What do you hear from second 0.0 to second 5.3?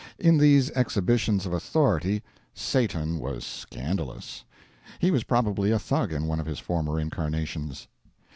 In these exhibitions of authority Satan was scandalous. He was